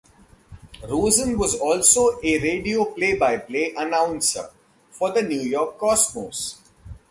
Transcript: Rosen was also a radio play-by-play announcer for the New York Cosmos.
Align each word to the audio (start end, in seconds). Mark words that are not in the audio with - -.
Rosen 0.89 1.37
was 1.37 1.53
also 1.59 2.17
a 2.23 2.41
radio 2.41 2.85
play-by-play 2.85 3.75
announcer 3.77 4.49
for 4.89 5.11
the 5.11 5.21
New 5.21 5.39
York 5.41 5.77
Cosmos. 5.77 6.57